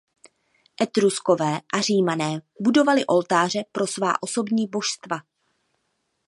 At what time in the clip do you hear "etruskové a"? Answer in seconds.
0.81-1.81